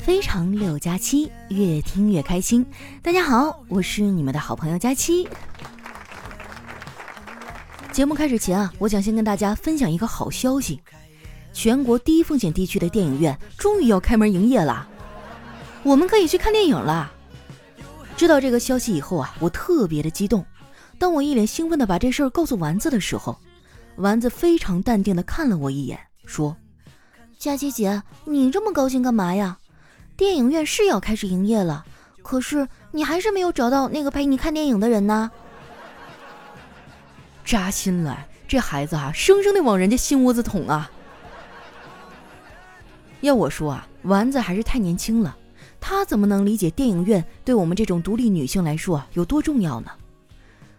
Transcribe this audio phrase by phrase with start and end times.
[0.00, 2.66] 非常六加七，越听越开心。
[3.02, 5.28] 大家好，我是你们的好朋友佳期。
[7.92, 10.80] 节目开始前啊，我想先跟大家分享一个好消息：
[11.52, 14.88] 全国低风险地区的电影院终于要开门营业了，
[15.82, 17.12] 我们可以去看电影了。
[18.16, 20.44] 知道这个消息以后啊，我特别的激动。
[20.98, 23.38] 当我一脸兴奋的把这事儿告诉丸子的时候，
[23.96, 26.56] 丸子非常淡定的看了我一眼，说
[27.38, 29.58] ：“佳琪姐，你这么高兴干嘛呀？
[30.16, 31.84] 电影院是要开始营业了，
[32.22, 35.30] 可是你还是没有找到那个陪你看电影的人呢。”
[37.44, 40.90] 扎心了，这孩子啊，生生的往人家心窝子捅啊！
[43.20, 45.36] 要我说啊，丸子还是太年轻了。
[45.78, 49.90] 她怎么能理解电影院对我们这种独立女性来说有多重要呢？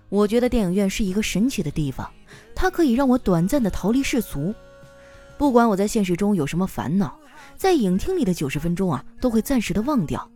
[0.10, 2.10] 我觉得电影院是一个神奇的地方，
[2.56, 4.54] 它可以让我短暂的逃离世俗。
[5.38, 7.18] 不管我在现实中有什么烦恼，
[7.56, 10.28] 在影厅里的九十分钟啊，都会暂时的忘掉。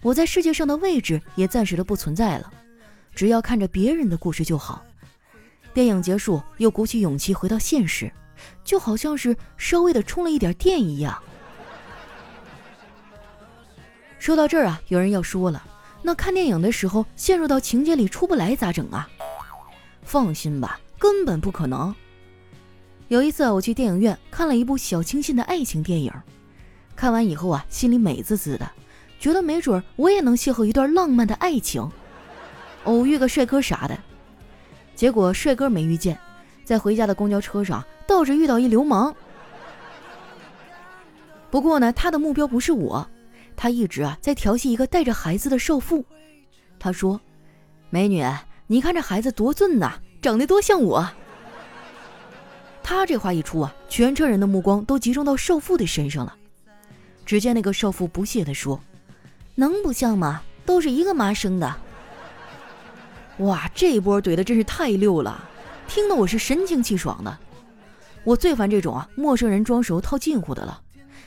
[0.00, 2.52] 我在世界上的位置也暂时的不存在了，
[3.14, 4.82] 只要看着别人的故事就好。
[5.74, 8.10] 电影结束，又鼓起勇气回到现实，
[8.64, 11.16] 就好像是稍微的充了一点电一样。
[14.18, 15.62] 说到这儿啊，有人要说了，
[16.02, 19.08] 那看电影的时候陷入到情节里出不来咋整啊？
[20.02, 21.94] 放心吧，根本不可能。
[23.12, 26.10] 有一次，我去电影院看了一部小清新的爱情电影，
[26.96, 28.66] 看完以后啊，心里美滋滋的，
[29.20, 31.86] 觉得没准我也能邂逅一段浪漫的爱情，
[32.84, 33.98] 偶遇个帅哥啥的。
[34.94, 36.18] 结果帅哥没遇见，
[36.64, 39.14] 在回家的公交车上倒是遇到一流氓。
[41.50, 43.06] 不过呢，他的目标不是我。
[43.54, 46.02] 他一直啊在调戏一个带着孩子的少妇。
[46.78, 47.20] 他说
[47.92, 48.24] ：“美女，
[48.68, 51.06] 你看这孩子多俊呐，长得多像我。”
[52.92, 56.36] 他这话一出啊，全车人的目光都集中到少妇的身上了。
[57.24, 58.78] 只见那个少妇不屑地说
[59.56, 60.42] ：“能不像吗？
[60.64, 61.74] 都是一个妈生的。”
[63.38, 65.42] 哇，这一波怼的真是太溜了，
[65.88, 67.38] 听得我是神清气爽的。
[68.22, 70.80] 我最烦这种啊陌生人装熟套近乎的了。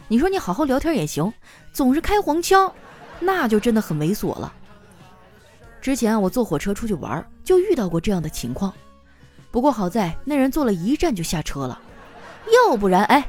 [0.08, 1.34] 你说你好好聊天也行，
[1.74, 2.72] 总是开黄腔，
[3.20, 4.54] 那就真的很猥琐了。
[5.82, 8.72] 之前啊，我坐火车出去玩，就遇到过这样的情况。
[9.56, 11.80] 不过好在那人坐了一站就下车了，
[12.70, 13.26] 要不然哎，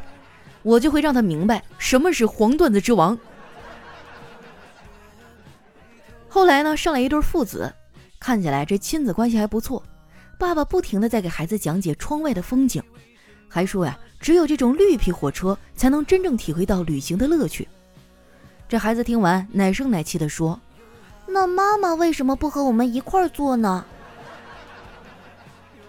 [0.64, 3.16] 我就会让他明白什么是黄段子之王。
[6.28, 7.72] 后来呢，上来一对父子，
[8.18, 9.80] 看起来这亲子关系还不错。
[10.36, 12.82] 爸爸不停的在给孩子讲解窗外的风景，
[13.48, 13.96] 还说呀。
[14.18, 17.68] 只有这种绿皮火车才能真正体会到旅行的乐趣。
[18.68, 20.60] 这孩子听完，奶声奶气地说
[21.24, 23.84] ：“那妈妈为什么不和我们一块儿坐呢？”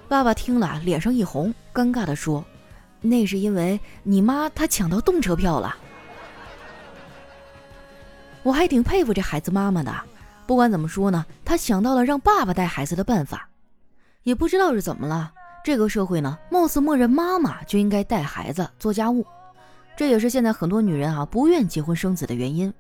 [0.10, 2.44] 爸爸听了，脸上一红，尴尬地说
[3.02, 5.76] ：“那是因为你妈她抢到动车票了。”
[8.42, 9.94] 我还挺佩服这孩子妈妈的，
[10.46, 13.50] 不管怎么说呢，她想到了让爸爸带孩子的办法，
[14.24, 15.34] 也不知道是怎么了。
[15.62, 19.28] 这个社会呢，貌似默认妈妈就应该带孩子、做家务，
[19.98, 22.74] 这也是现在很多女人啊不愿结婚生子的原因。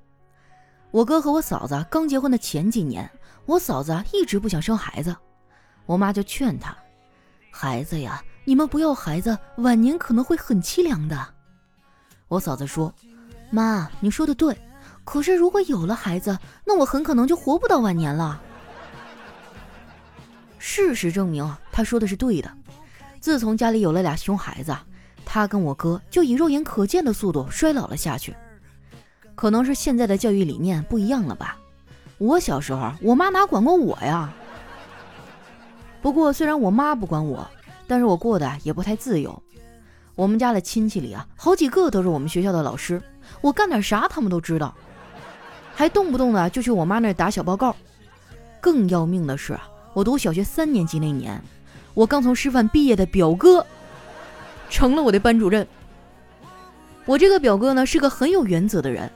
[0.91, 3.11] 我哥和我嫂子刚结婚的前几年，
[3.45, 5.13] 我嫂子一直不想生孩子，
[5.85, 6.73] 我妈就劝她
[7.59, 11.28] ：“孩子呀，你们不要孩子，晚年可能会很凄凉的。”
[12.29, 12.94] 我嫂子说
[13.50, 14.56] ：“妈，你说的对，
[15.03, 18.40] 可是如果有了孩子，那我很可能就活不到晚年了。”
[20.59, 22.51] 事实证明，她说的是对的。
[23.19, 24.78] 自从家里有了俩熊孩子，
[25.25, 28.35] 他跟我哥就以肉眼可见的速度衰老了下去。
[29.34, 31.57] 可能是现在的教育理念不一样了吧？
[32.19, 34.31] 我小时候，我妈哪管过我呀？
[36.02, 37.47] 不过虽然我妈不管我，
[37.88, 39.41] 但是我过得也不太自由。
[40.16, 43.02] 我们家的亲戚里啊，好几个都是我们学校的老师，
[43.41, 44.74] 我干点啥他们都知道，
[45.75, 47.75] 还动不动的就去我妈那打小报告。
[48.59, 49.58] 更要命的是，
[49.94, 51.41] 我读小学三年级那年。
[51.94, 53.66] 我刚从师范毕业的表哥，
[54.69, 55.68] 成了我的班主任。
[57.06, 59.11] 我这个表哥呢是个很有原则的人，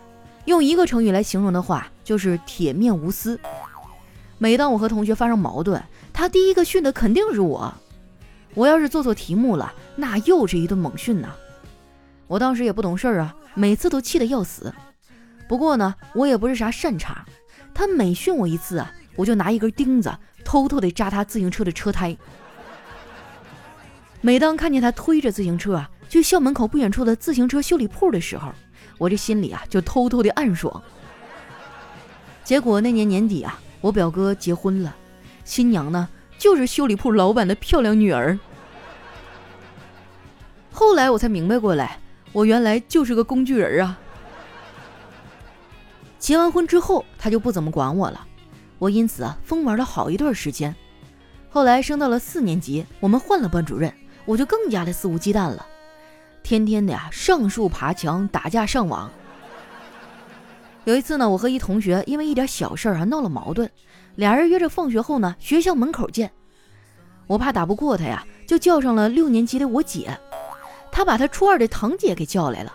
[0.46, 3.40] 用一个成语来形容的话就是铁面无私。
[4.38, 5.84] 每当我和同学发生矛盾，
[6.22, 7.74] 他第一个训的肯定是我。
[8.54, 11.34] 我要是做错题目了，那又是一顿猛训呐。
[12.28, 14.72] 我当时也不懂事儿啊，每次都气得要死。
[15.50, 17.26] 不过呢，我也不是啥善茬，
[17.74, 20.16] 他每训我一次啊，我就拿一根钉子
[20.46, 22.16] 偷偷的扎他自行车的车胎。
[24.22, 28.54] 每当看见他推着自行车啊去校门口不远处的自行车修理铺的时候，
[29.00, 30.84] 我这心里啊就偷偷的暗爽。
[32.44, 34.96] 结果那年年底啊，我表哥结婚了，
[35.44, 36.08] 新娘呢
[36.38, 38.38] 就是修理铺老板的漂亮女儿。
[40.72, 42.00] 后来我才明白过来，
[42.32, 44.00] 我原来就是个工具人啊！
[46.18, 48.26] 结完婚之后，他就不怎么管我了，
[48.80, 50.74] 我因此啊疯玩了好一段时间。
[51.50, 53.94] 后来升到了四年级，我们换了班主任，
[54.26, 55.66] 我就更加的肆无忌惮了，
[56.42, 59.12] 天天的呀上树爬墙、打架上网。
[60.86, 63.70] 有一次呢，我和一同学因为一点小事儿啊闹了矛盾，
[64.16, 66.32] 俩人约着放学后呢学校门口见。
[67.28, 70.20] 我怕打不过他呀，就叫上了六年级的我姐，
[70.92, 72.74] 他把他初二的堂姐给叫来了。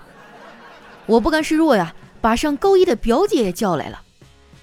[1.04, 4.00] 我不甘示弱呀，把上高一的表姐也叫来了。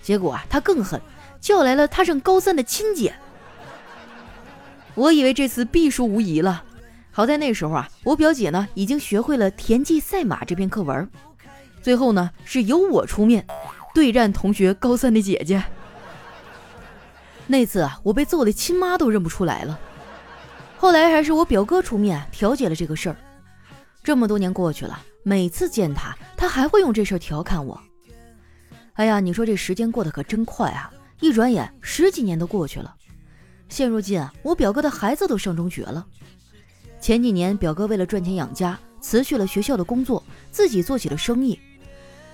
[0.01, 0.99] 结果啊，他更狠，
[1.39, 3.13] 叫来了他上高三的亲姐。
[4.95, 6.63] 我以为这次必输无疑了，
[7.11, 11.07] 好在那时候啊，我表姐呢已经学会了田忌赛马这篇课文。
[11.81, 13.45] 最后呢，是由我出面
[13.93, 15.63] 对战同学高三的姐姐。
[17.47, 19.79] 那次啊，我被揍的亲妈都认不出来了。
[20.77, 23.15] 后来还是我表哥出面调解了这个事儿。
[24.03, 27.79] 这么多年过去了，每次见他，他还会用这事儿调侃我。
[28.93, 30.91] 哎呀，你说这时间过得可真快啊！
[31.19, 32.93] 一转眼十几年都过去了。
[33.69, 36.05] 现如今啊，我表哥的孩子都上中学了。
[36.99, 41.59] 前几年，表哥为了赚钱养家，辞去了学校的工作，自己做起了生意。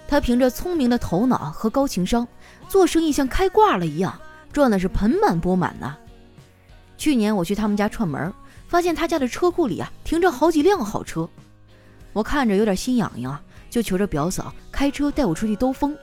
[0.07, 2.27] 他凭着聪明的头脑和高情商，
[2.67, 4.19] 做生意像开挂了一样，
[4.51, 5.97] 赚的是盆满钵满呐。
[6.97, 8.33] 去年我去他们家串门，
[8.67, 11.29] 发现他家的车库里啊停着好几辆好车，
[12.13, 15.97] 我看着有点心痒痒，就求着表嫂开车带我出去兜风。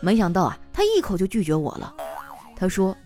[0.00, 1.94] 没想到啊，他一口就拒绝我了。
[2.56, 2.96] 他说：“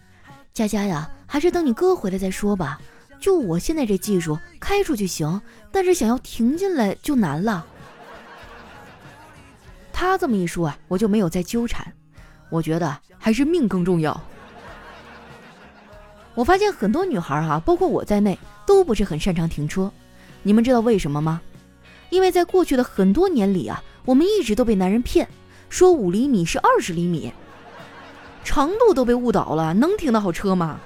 [0.52, 2.80] 佳佳呀，还是等你哥回来再说吧。
[3.18, 5.40] 就我现在这技术，开出去行，
[5.72, 7.64] 但是想要停进来就难了。”
[9.92, 11.90] 他这么一说啊，我就没有再纠缠。
[12.50, 14.18] 我觉得还是命更重要。
[16.36, 19.90] 我发现很多女孩啊，包括我在内，都不是很擅长停车。
[20.44, 21.40] 你们知道为什么吗？
[22.10, 25.28] 因为在过去的很多年里啊，我们一直都被男人骗，
[25.68, 27.32] 说五厘米是二十厘米，
[28.44, 30.78] 长度都被误导了，能停得好车吗？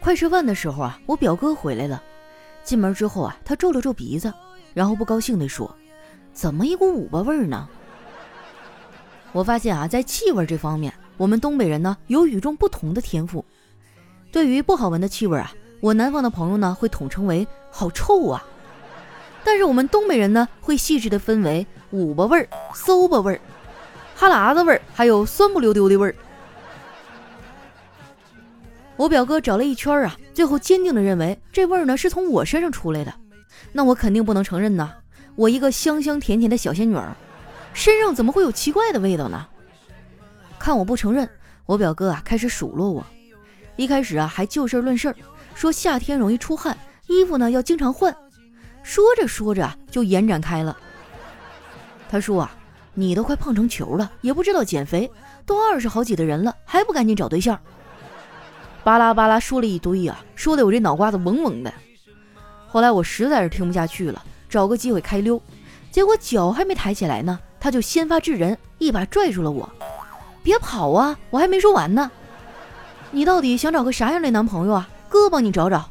[0.00, 2.02] 快吃饭的时候啊，我表哥回来了。
[2.64, 4.32] 进门之后啊，他皱了皱鼻子。
[4.74, 5.74] 然后不高兴地说
[6.34, 7.66] ：“怎么一股五八味儿呢？”
[9.36, 13.44] 我发现啊，在气味这方面，我们东北人呢有与众不同的天赋。
[14.32, 15.52] 对于不好闻的气味啊，
[15.82, 18.42] 我南方的朋友呢会统称为“好臭啊”，
[19.44, 23.38] 但是我们东北人呢会细致的分为五巴味儿、馊巴味儿、
[24.14, 26.14] 哈喇子味儿，还有酸不溜丢的味儿。
[28.96, 33.12] 我表哥找了一圈啊，最后坚定的认为这味儿呢是从我身上出来的。
[33.70, 34.94] 那我肯定不能承认呐！
[35.34, 37.14] 我一个香香甜甜的小仙女儿，
[37.76, 39.46] 身上怎么会有奇怪的味道呢？
[40.58, 41.28] 看我不承认，
[41.66, 43.06] 我表哥啊开始数落我。
[43.76, 45.14] 一开始啊还就事论事，
[45.54, 46.76] 说夏天容易出汗，
[47.06, 48.16] 衣服呢要经常换。
[48.82, 50.74] 说着说着就延展开了。
[52.08, 52.56] 他说啊，
[52.94, 55.08] 你都快胖成球了，也不知道减肥，
[55.44, 57.60] 都二十好几的人了，还不赶紧找对象？
[58.82, 61.70] 巴拉巴拉说了一堆啊，说的我这脑瓜子嗡嗡的。
[62.66, 65.40] 后来我实在是听不下去了，找个机会开溜，
[65.90, 69.68] 结果脚还没抬起来呢，他就先发制人，一把拽住了我。
[70.42, 72.10] 别跑啊，我还没说完呢。
[73.10, 74.88] 你到底想找个啥样的男朋友啊？
[75.08, 75.88] 哥帮你找找。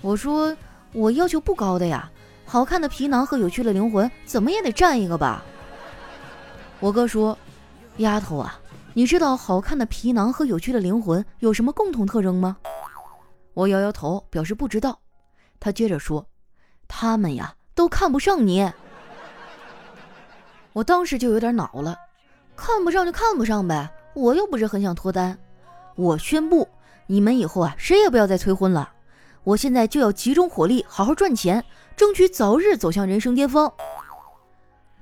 [0.00, 0.56] 我说
[0.92, 2.10] 我要求不高的呀，
[2.44, 5.44] 好看的皮囊和有趣的灵魂，怎么也得占一个吧。
[6.80, 7.36] 我哥说，
[7.96, 8.58] 丫头啊，
[8.94, 12.56] 你知道好看的皮囊和有趣的灵魂有什么共同特征吗？
[13.54, 15.00] 我摇摇头，表示不知道。
[15.58, 16.24] 他接着说
[16.86, 18.70] ：“他们呀，都看不上你。”
[20.78, 21.98] 我当时就有点恼了，
[22.54, 25.36] 看不上就看不上呗，我又不是很想脱单。
[25.96, 26.68] 我宣布，
[27.08, 28.88] 你们以后啊，谁也不要再催婚了。
[29.42, 31.64] 我现在就要集中火力，好好赚钱，
[31.96, 33.68] 争取早日走向人生巅峰。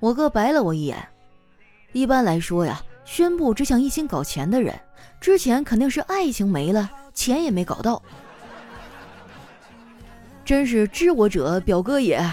[0.01, 0.97] 我哥白了我一眼。
[1.93, 4.75] 一般来说呀，宣布只想一心搞钱的人，
[5.21, 8.03] 之前肯定是爱情没了，钱也没搞到。
[10.43, 12.27] 真是知我者，表哥也。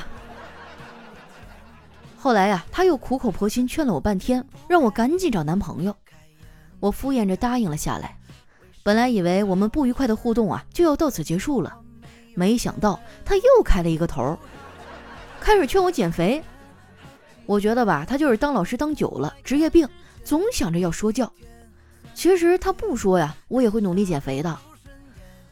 [2.24, 5.94] 后来呀，他又苦口婆心劝了我半天，让我赶紧找男朋友。
[6.80, 8.18] 我敷衍着答应了下来。
[8.82, 11.78] 本来以为我们不愉快的互动啊就要到此结束了，
[12.34, 14.40] 没想到他又开了一个头，
[15.42, 16.42] 开始劝我减肥。
[17.46, 19.86] 我觉得吧，他就是当老师当久了，职业病，
[20.24, 21.30] 总想着要说教。
[22.14, 24.58] 其实他不说呀，我也会努力减肥的。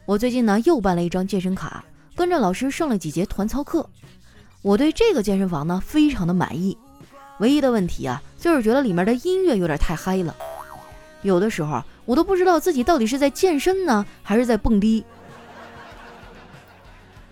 [0.06, 1.84] 我最近呢又办了一张健身卡。
[2.14, 3.88] 跟着老师上了几节团操课，
[4.62, 6.78] 我对这个健身房呢非常的满意。
[7.40, 10.34] 唯一的问题啊，就是觉得里面的音乐有点太嗨了，
[11.22, 15.04] 有的时候我都不知道自己到底是在健身呢，还是在蹦迪。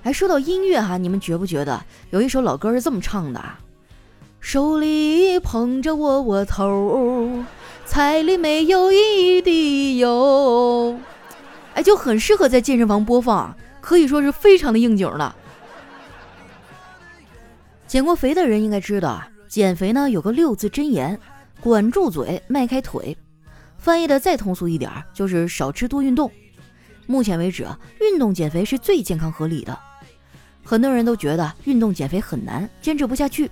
[0.02, 3.40] 哎，说到音乐哈，你们觉不觉得有一首老歌是这么唱的？
[4.40, 7.44] 手里捧着窝窝头，
[7.84, 10.98] 菜里没有一滴油。
[11.74, 15.36] 哎，就很适合在健身房播放啊，可以说是非常的应景了。
[17.90, 21.18] 减过肥的人应该知道啊，减肥呢有个六字真言：
[21.60, 23.18] 管住嘴，迈开腿。
[23.78, 26.30] 翻译的再通俗一点，就是少吃多运动。
[27.06, 27.66] 目前为止，
[28.00, 29.76] 运动减肥是最健康合理的。
[30.62, 33.50] 很多人都觉得运动减肥很难，坚持不下去。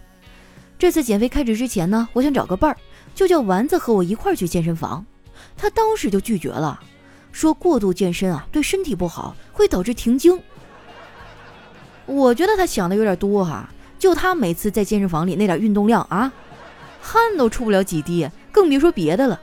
[0.79, 2.77] 这次减肥开始之前呢，我想找个伴儿，
[3.17, 5.05] 就叫丸子和我一块儿去健身房。
[5.57, 6.79] 他当时就拒绝了，
[7.33, 10.41] 说过度健身啊对身体不好，会导致停经。
[12.07, 13.69] 我觉得他想的有点多哈，
[13.99, 16.33] 就他每次在健身房里那点运动量啊，
[17.01, 19.41] 汗都出不了几滴，更别说别的了。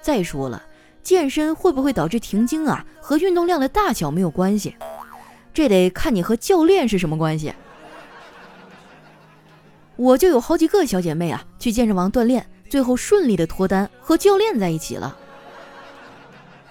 [0.00, 0.62] 再说了，
[1.02, 4.76] 健身会不会导致停经啊，和运动量的大小没有关系，
[5.54, 7.52] 这得看你和教练是什么关系。
[9.96, 15.16] 我就有好几个小姐妹啊，去健身房锻炼，最后顺利的脱单，和教练在一起了。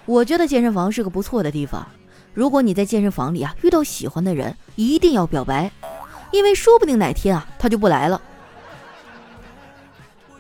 [0.05, 1.87] 我觉得健身房是个不错的地方。
[2.33, 5.71] 如果你在健身房里啊遇到喜欢的人，一定要表白，
[6.31, 8.21] 因为说不定哪天啊他就不来了。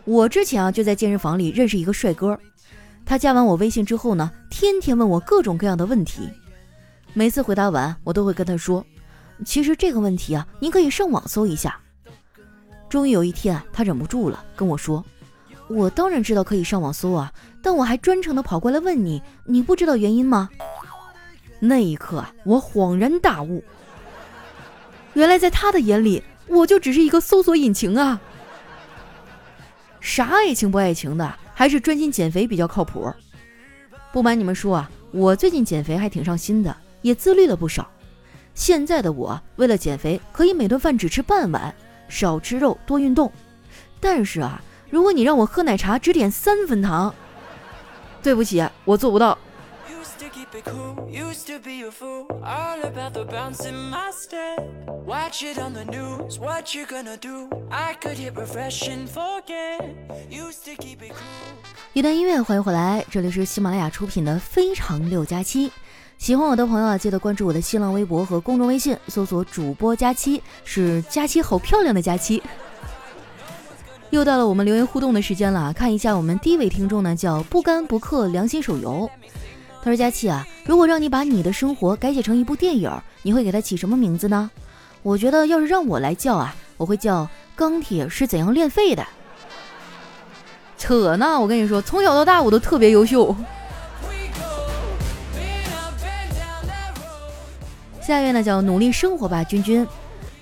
[0.03, 2.39] 我之前啊就在健身房里认识一个帅哥，
[3.05, 6.29] 他加完我微信之后呢，天天问我各种各样的问题，
[7.13, 8.85] 每次回答完，我都会跟他说，
[9.45, 11.79] 其实这个问题啊，您可以上网搜一下。
[12.87, 15.03] 终于有一天啊，他忍不住了，跟我说
[15.67, 20.49] ：“我当然知道可以上网搜啊，但我还专程的跑过来问你，你不知道原因吗？”
[21.59, 23.63] 那一刻啊，我恍然大悟，
[25.15, 28.21] 原来在他的眼里，我就只是一个搜索引擎啊！
[29.99, 33.11] 啥爱情不爱情的，还是专心减肥比较靠谱。
[34.13, 37.89] 不瞒你们说啊，我最近减肥还挺上心的，也自律了不少。
[38.53, 41.73] 现在的我，为了减肥，可以每顿饭只吃半碗。
[42.07, 43.31] 少吃肉，多运动。
[43.99, 47.13] 但是啊，如果你让我喝奶茶只点三分糖，
[48.21, 49.37] 对不起，我做不到。
[61.93, 65.67] 一段音乐，欢迎回来，这里是喜马拉雅出品的《非常六加七》。
[66.17, 72.41] 喜欢我的朋友啊，记得关注我的新浪微博和公众微信，搜索“主播佳期”，是佳期好漂亮的佳期。
[74.09, 79.09] 又到了我们留言互动的时间了，看一下我们第一位听众呢，叫不干不氪良心手游。
[79.85, 84.49] 他说：“佳琪啊，如果让你把你的生活改写成一部电影，你会给它起什么名字呢？
[85.03, 87.21] 我觉得要是让我来叫啊，我会叫
[87.55, 89.03] 《钢铁是怎样炼废的》。
[90.75, 93.35] 扯呢，我跟你说，从小到大我都特别优秀。”
[98.01, 99.87] 下一位呢叫努力生活吧，君君。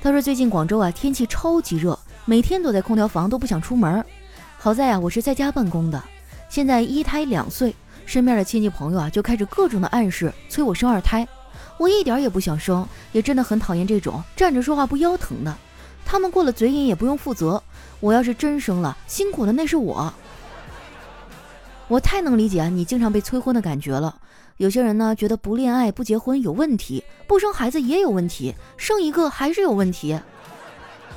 [0.01, 4.05] 他说最近广州啊天气超级热，每天躲在空调房都不想出门。
[4.57, 6.01] 好在啊我是在家办公的。
[6.47, 11.27] 现在一胎两岁，身边的亲戚朋友啊就开始各种的暗示催我生二胎。
[11.77, 15.55] 我一点也不想生，也真的很讨厌这种站着说话不腰疼的。
[16.05, 17.61] 他们过了嘴瘾也不用负责。
[17.99, 20.13] 我要是真生了，辛苦的那是我。
[21.87, 24.15] 我太能理解啊你经常被催婚的感觉了。
[24.57, 30.19] 有些人呢觉得不恋爱不结婚有问题，不生孩子也有问题，生一个还是有问题。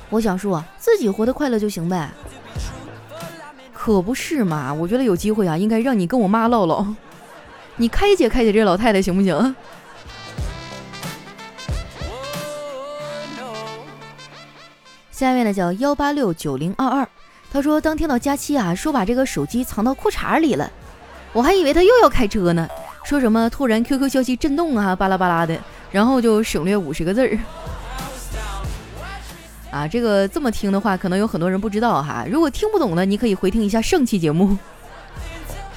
[0.09, 2.09] 我想说，自己活得快乐就行呗。
[3.87, 4.73] 可不是嘛？
[4.73, 6.85] 我觉得有机会啊，应该让你跟我妈唠唠，
[7.77, 9.55] 你开解开解这老太太行不行？
[15.09, 17.07] 下面呢叫幺八六九零二二，
[17.49, 20.69] 他说当听到佳期啊说把这个手机藏到裤衩里了，
[21.31, 22.67] 我还以为他又要开车呢。
[23.05, 25.57] 说什么突然 QQ 消息震动啊，巴拉巴拉的，
[25.91, 27.39] 然后就省略五十个字儿。
[29.77, 32.25] 啊，这个这么听的话，可能有很多人不知道哈。
[32.27, 34.57] 如果听不懂的，你可以回听一下上期节目。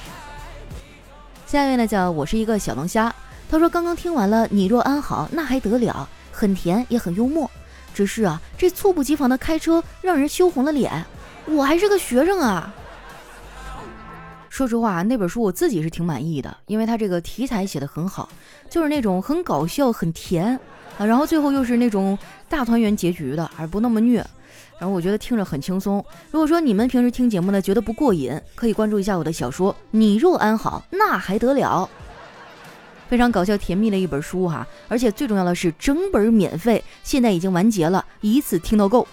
[1.45, 3.13] 下一位呢，叫我是一个小龙虾。
[3.47, 7.49] 他说刚刚听完了，你若安好，那还得了，很甜也很幽默。
[7.93, 11.05] 只是啊，这猝不及防的开车让人羞红了脸。
[11.45, 12.73] 我还是个学生啊。
[14.49, 18.27] 说实话，那本书我自己是挺满意的，因为它这个题材写的很好，
[18.67, 20.59] 就是那种很搞笑、很甜
[21.05, 22.17] 然后最后又是那种
[22.47, 24.25] 大团圆结局的，而不那么虐，
[24.79, 26.03] 然后我觉得听着很轻松。
[26.31, 31.89] 如果说你们平时听节目呢觉得不过瘾，可以关注一下我的小说《你若安好，那还得了》，
[33.09, 39.07] 非常搞笑甜蜜的一本书哈，而且最重要的是整本免费，现在已经完结了，一次听到够。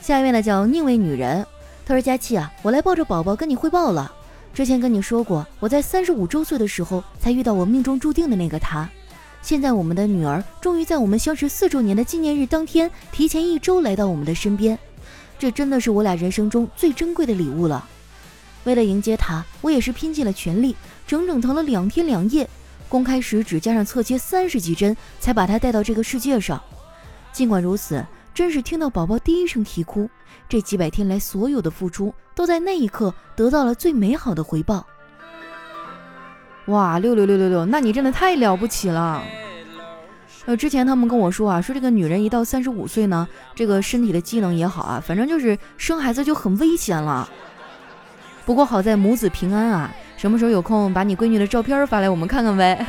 [0.00, 1.46] 下一位呢叫宁为女人，
[1.84, 4.12] 他说佳期啊，我来抱着宝宝跟你汇报了。
[4.52, 8.88] 之前跟你说过，我在三十五周岁的时候才遇到我命中注定的那个他。
[9.42, 14.78] 现在我们的女儿终于在我们相识四周年的纪念日当天，提前一周来到我们的身边。
[15.38, 17.88] 这真的是我俩人生中最珍贵的礼物了。
[18.64, 20.76] 为了迎接她，我也是拼尽了全力，
[21.06, 22.46] 整整疼了两天两夜。
[22.90, 26.60] 公开时只加上侧切三十几针，才把她带到这个世界上。
[27.32, 28.04] 尽管如此，
[28.40, 30.08] 真是听到宝宝第一声啼哭，
[30.48, 34.86] 这几百天来所有的付出，都在那一刻得到了最美好的回报。
[36.68, 39.22] 哇，六六六六六，那你真的太了不起了。
[40.46, 47.28] 呃，之前他们跟我说啊，说这个女人一到三十五岁呢，这个身体的机能也好啊，反正就是生孩子就很危险了。
[48.46, 52.86] 不过好在母子平安啊，什么时候有空把你闺女的照片发来，我们看看呗。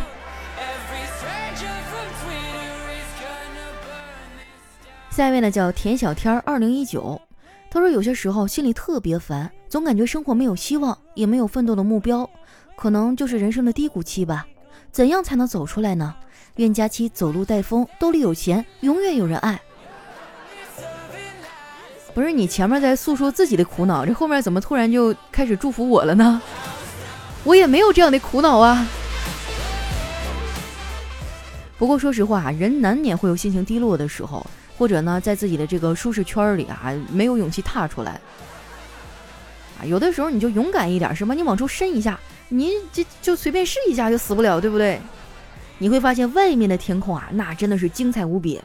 [5.12, 7.22] 下一位呢叫田小天二零一九，
[7.70, 12.28] 他说有些时候心里特别烦，总感觉生活没有希望，也没有奋斗的目标，
[12.78, 14.48] 可能就是人生的低谷期吧。
[14.90, 16.16] 怎样才能走出来呢？
[16.56, 19.60] 愿佳期走路带风，兜里有钱，永远有人爱。
[22.14, 26.42] 不是你前面在诉说自己的苦恼，这后面怎么突然就开始祝福我了呢？
[27.44, 28.88] 我也没有这样的苦恼啊。
[31.78, 34.46] 不过说实话，人难免会有心情低落的时候，
[34.82, 38.20] 或者呢，在自己的这个舒适圈里啊，没有勇气踏出来。
[39.80, 41.36] 啊，有的时候你就勇敢一点，是吧？
[41.36, 42.20] 你往出伸一下，
[42.50, 45.00] 你就就随便试一下，就死不了，对不对？
[45.78, 48.60] 你会发现外面的天空啊，那真的是精彩无比。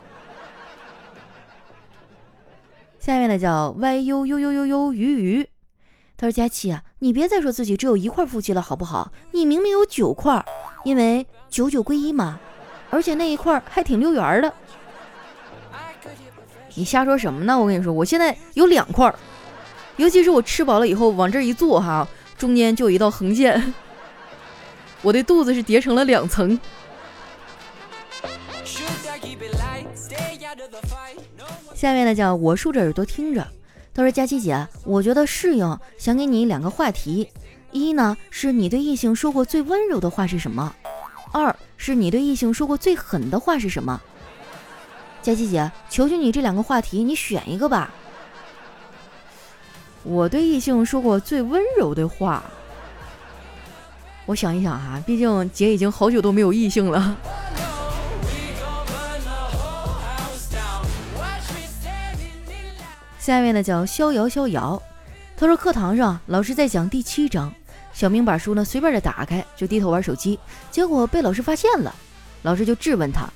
[2.99, 5.49] 下面的叫 y u u u u u 鱼鱼，
[6.17, 9.13] 他说：“佳琪啊，你别再说自己只有一块腹肌了，好不好？
[9.33, 10.43] 你明明有九块，
[10.83, 12.41] 因为九九归一嘛，
[12.89, 14.51] 而且那一块还挺溜圆的。
[16.77, 17.59] 你瞎说什么呢？
[17.59, 19.13] 我跟你说，我现在有两块，
[19.97, 22.07] 尤其是我吃饱了以后往这一坐哈，
[22.37, 23.75] 中间就有一道横线，
[25.03, 26.59] 我的肚子是叠成了两层。”
[31.75, 33.47] 下面呢叫我竖着耳朵听着，
[33.95, 37.29] 他说：“佳琪姐，我觉得适应，想给你两个话题。
[37.73, 40.75] 一呢是你对异性说过最温柔的话是什么？
[41.33, 44.01] 二是你对异性说过最狠的话是什么？
[45.27, 47.91] 佳琪姐，求求你这两个话题，你选一个吧。
[50.05, 52.45] 我对异性说过最温柔的话，
[54.25, 57.17] 我想一想哈，毕竟姐已经好久都没有异性了。”
[63.19, 64.81] 下面呢叫逍遥逍遥，
[65.37, 67.53] 他说课堂上老师在讲第七章，
[67.93, 70.39] 小明把书呢随便的打开，就低头玩手机，
[70.71, 71.93] 结果被老师发现了，
[72.43, 73.29] 老师就质问他，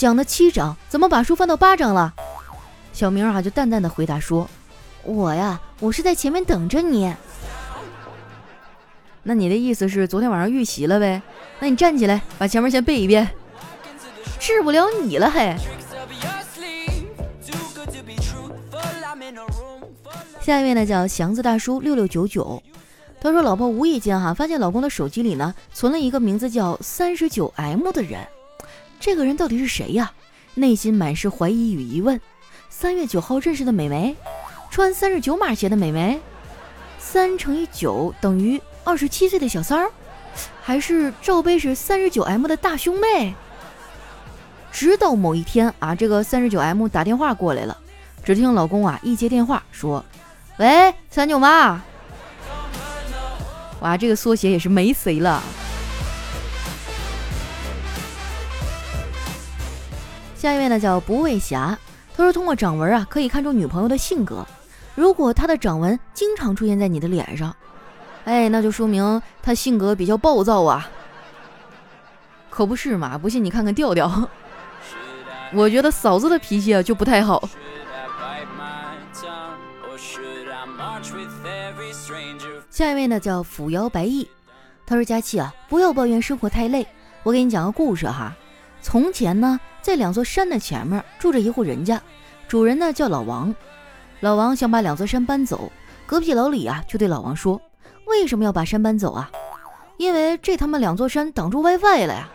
[0.00, 2.14] 讲的七章怎么把书翻到八章了？
[2.90, 4.48] 小明啊就淡淡的回答说，
[5.04, 7.14] 我呀我是在前面等着你。
[9.24, 11.20] 那你的意思是昨天晚上预习了呗？
[11.58, 13.28] 那你站起来把前面先背一遍，
[14.38, 15.54] 治不了你了嘿。
[20.40, 22.62] 下一位呢叫祥子大叔六六九九，
[23.20, 28.26] 他说老婆无意间哈发现老公的手机里呢存了一个名字叫三十九 M 的人，
[29.00, 30.12] 这个人到底是谁呀？
[30.54, 32.20] 内心满是怀疑与疑问。
[32.68, 34.14] 三月九号认识的美眉，
[34.70, 36.20] 穿三十九码鞋的美眉，
[36.98, 39.90] 三乘以九等于二十七岁的小三儿，
[40.62, 43.34] 还是罩杯是三十九 M 的大胸妹？
[44.70, 47.76] 直到某一天啊，这个三十九 M 打电话过来了，
[48.22, 50.04] 只听老公啊一接电话说。
[50.58, 51.80] 喂，三九妈，
[53.80, 55.42] 哇，这个缩写也是没谁了。
[60.40, 61.78] 下一位呢叫不畏侠，
[62.16, 64.42] 他说通过掌纹啊可以看出女朋友的性格。
[64.94, 67.54] 如果她的掌纹经常出现在你的脸上，
[68.24, 70.88] 哎，那就说明她性格比较暴躁啊。
[72.48, 73.18] 可不是嘛？
[73.18, 74.30] 不信你看看调调，
[75.52, 77.46] 我觉得嫂子的脾气啊就不太好。
[82.70, 84.26] 下一位呢叫扶摇白翼，
[84.86, 86.86] 他说：“佳琪啊，不要抱怨生活太累，
[87.24, 88.34] 我给你讲个故事哈。
[88.82, 92.00] 从前呢，在两座山的前面住着一户人家，
[92.48, 93.54] 主人呢叫老王。
[94.20, 95.70] 老王想把两座山搬走，
[96.06, 97.60] 隔壁老李啊就对老王说：
[98.06, 99.30] 为什么要把山搬走啊？
[99.96, 102.28] 因为这他妈两座山挡住 WiFi 了呀！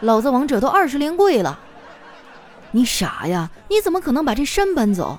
[0.00, 1.58] 老子王者都二十连跪了。
[2.72, 3.50] 你傻呀？
[3.68, 5.18] 你怎么可能把这山搬走？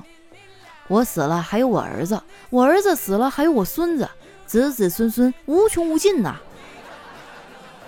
[0.90, 4.10] 我死了还有我儿子，我儿子死了还有我孙子。”
[4.46, 6.36] 子子孙孙无穷无尽呐！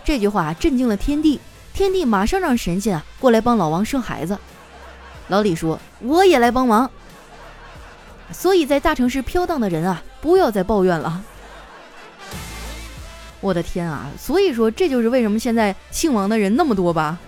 [0.03, 1.39] 这句话震惊了天地，
[1.75, 4.39] 天帝马上让神仙啊过来帮老王生孩子。
[5.27, 6.89] 老李说：“我也来帮忙。”
[8.31, 11.21] 所以，在大城市飘荡的人啊，不要再抱怨了。
[13.41, 14.09] 我的天啊！
[14.17, 17.19] 所以说，这就是为什么现在姓王的人那么多吧。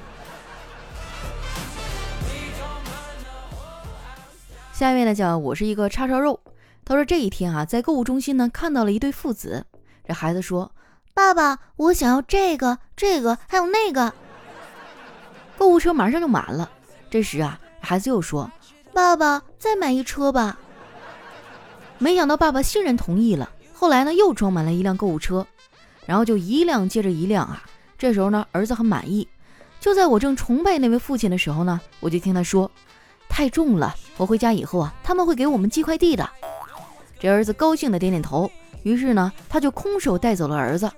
[4.71, 6.39] 下一位呢，叫我是一个叉烧肉。
[6.85, 9.65] 他说这一天啊，在购物中心呢看到了一对父子。
[10.07, 10.71] 这孩子说
[11.13, 14.13] ：“爸爸，我想要这个、这个，还有那个。”
[15.57, 16.69] 购物车马上就满了。
[17.09, 18.49] 这时啊，孩子又说
[18.93, 20.59] ：“爸爸，再买一车吧。”
[21.97, 23.49] 没想到爸爸欣然同意了。
[23.73, 25.45] 后来呢，又装满了一辆购物车，
[26.05, 27.63] 然后就一辆接着一辆啊。
[27.97, 29.27] 这时候呢，儿子很满意。
[29.79, 32.69] 就在我正崇拜那位父亲的时候呢，我就听他说
[33.29, 36.27] ：“太重了，我回家以后啊，他们会给我们寄快递的。”
[37.19, 38.51] 这儿子高兴的点点头，
[38.83, 40.91] 于是呢，他就空手带走了儿子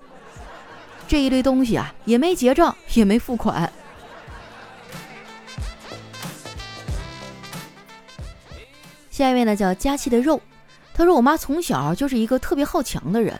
[1.08, 3.72] 这一堆东西啊，也没结账，也没付款。
[9.20, 10.40] 下一位呢，叫佳期的肉，
[10.94, 13.38] 他说：“我妈从小就是一个特别好强的人。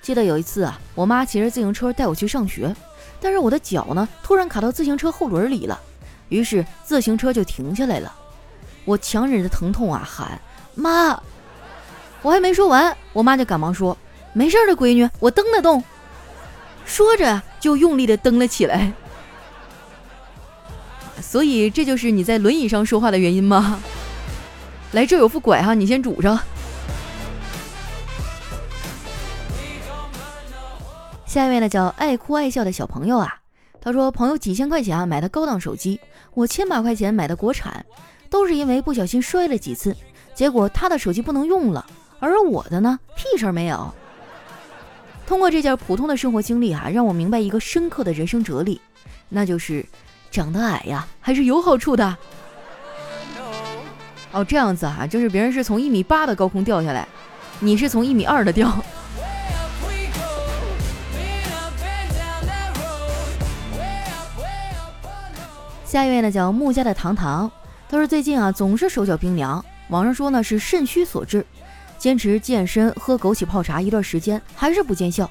[0.00, 2.74] 记得有一次啊，我妈骑着自行车带我去上学，
[3.20, 5.78] 但是我的脚呢，突然卡到自行车后轮里了，
[6.30, 8.10] 于是自行车就停下来了。
[8.86, 10.40] 我强忍着疼痛啊，喊
[10.74, 11.20] 妈。”
[12.24, 13.94] 我还没说完，我妈就赶忙说
[14.32, 15.84] ：“没事的，闺女，我蹬得动。”
[16.86, 18.90] 说着就用力的蹬了起来。
[21.20, 23.78] 所以这就是你在轮椅上说话的原因吗？
[24.92, 26.38] 来，这有副拐哈，你先拄上。
[31.26, 33.38] 下一位呢，叫爱哭爱笑的小朋友啊，
[33.82, 36.00] 他说：“朋友几千块钱啊买的高档手机，
[36.32, 37.84] 我千把块钱买的国产，
[38.30, 39.94] 都是因为不小心摔了几次，
[40.34, 41.84] 结果他的手机不能用了。”
[42.18, 43.94] 而我的呢，屁事儿没有。
[45.26, 48.80] 通过这件普通的生活经历啊，让我明白一个深刻的人生哲理，
[49.28, 49.84] 那就是
[50.30, 52.16] 长得矮呀，还是有好处的。
[54.32, 57.08] 哦，这样子啊，就是别人是从一米八的高空掉下来，
[57.60, 58.70] 你是从一米二的掉。
[65.84, 67.50] 下一位呢，叫木家的糖糖，
[67.88, 71.44] 他说最近啊，总是手脚冰凉，网上说呢是肾虚所致。
[71.96, 75.28] 坚持健身、喝枸杞泡茶一段时间，还是不见效。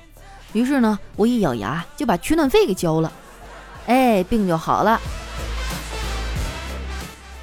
[0.54, 3.12] 于是呢，我一咬牙就把取暖费给交了，
[3.86, 5.00] 哎，病就好了。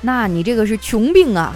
[0.07, 1.55] 那你这个是穷病啊！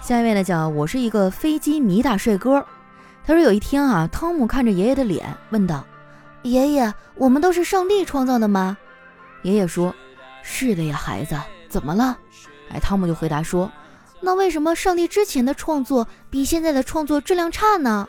[0.00, 2.64] 下一位呢，叫我是一个飞机迷大帅哥。
[3.26, 5.84] 他说有一天啊，汤姆看着爷爷的脸，问道
[6.44, 8.76] ：“爷爷，我们都是上帝创造的吗？”
[9.42, 9.92] 爷爷说
[10.44, 11.36] ：“是的呀，孩子。”
[11.68, 12.16] 怎么了？
[12.70, 13.68] 哎，汤姆就回答说
[14.22, 18.08] ：“那为什么上帝之前的创作比现在的创作质量差呢？”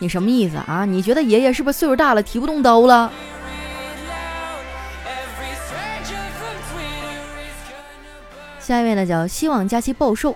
[0.00, 0.84] 你什么意思啊？
[0.84, 3.12] 你觉得爷爷是不是岁数大了提不动刀了？
[8.58, 10.34] 下一位呢，叫希望佳期暴瘦。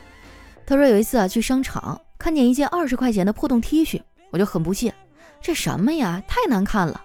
[0.67, 4.95] 他说有一次啊，去商场看见一件二十块钱的破洞 T 恤，我就很不屑，
[5.41, 7.01] 这什么呀，太难看了。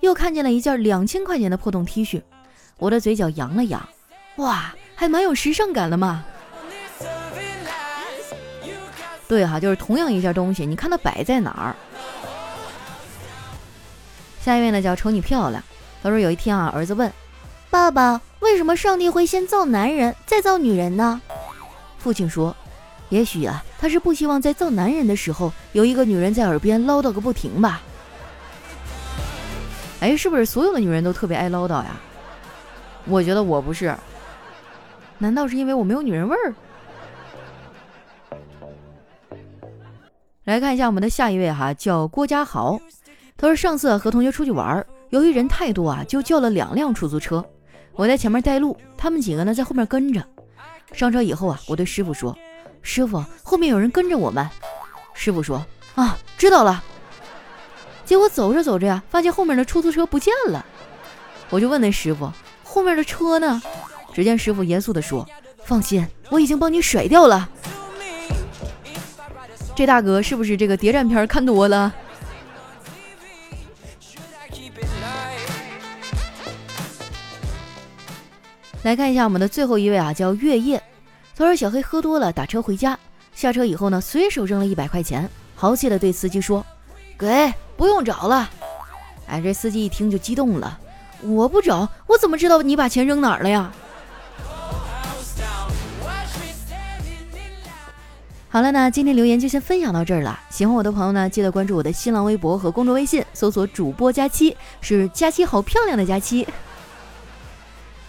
[0.00, 2.22] 又看见了一件两千块钱的破洞 T 恤。
[2.78, 3.88] 我的嘴角扬了扬，
[4.36, 6.24] 哇，还蛮有时尚感的嘛。
[9.26, 11.74] 对哈，就是同样一件东西，你看它摆在哪儿。
[14.40, 15.62] 下一位呢叫瞅你漂亮。
[16.02, 17.10] 他说有一天啊，儿子问
[17.70, 21.20] 爸爸，为什么上帝会先造男人再造女人呢？
[21.98, 22.54] 父亲说，
[23.08, 27.80] 也许啊，他是不希望在造男人的时候有一个女人在耳边唠叨个不停吧。
[30.00, 31.96] 哎，是不是所有的女人都特别爱唠叨呀？
[33.06, 33.96] 我觉得我不是，
[35.16, 36.54] 难道是因为我没有女人味儿？
[40.44, 42.78] 来看一下我们的下一位哈，叫郭家豪。
[43.36, 47.44] 他说上次和同学出去玩，由于人太多啊，就叫了两辆出租车。
[47.94, 50.22] 我在前面带路，他们几个呢在后面跟着。
[50.92, 52.36] 上车以后啊，我对师傅说
[52.82, 54.46] ：“师傅，后面有人跟着我们。”
[55.14, 55.64] 师傅说
[55.96, 56.84] ：“啊，知道了。”
[58.04, 60.64] 结果走着走着呀，发现后面的出租车不见了。
[61.48, 62.30] 我就问那师傅。
[62.62, 63.62] 后面的车呢？
[64.12, 65.26] 只见师傅严肃地说
[65.64, 67.48] ：“放心，我已经帮你甩掉了。”
[69.76, 71.92] 这大哥是不是这个谍战片看多了？
[78.82, 80.82] 来看一下我们的最后一位啊，叫月夜。
[81.34, 82.98] 他说小黑喝多了，打车回家，
[83.34, 86.64] 下车以后呢，随手扔了一百块钱，豪气的对司机说
[87.18, 88.48] ：“给，不用找了。”
[89.26, 90.78] 哎，这司机一听就激动了。
[91.22, 93.72] 我不找，我怎么知道你把钱扔哪儿了呀？
[98.54, 100.38] 好了，那今天留言就先分享到这儿了。
[100.48, 106.46] 喜欢我的朋友呢，记得关注我的新浪微博和公众微信，搜索“主播佳期”，是“佳期好漂亮”的佳期。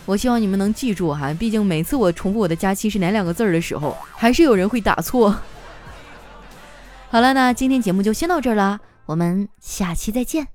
[0.05, 5.35] 我希望你们能记住哈，毕竟每次我重复我的佳期是哪两个字儿的时候，还是有人会打错。
[7.09, 10.54] 好了，那今天节目就先到这儿了，我们下期再见。